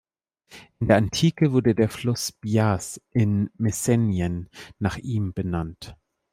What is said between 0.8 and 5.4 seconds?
der Antike wurde der Fluss "Bias" in Messenien nach ihm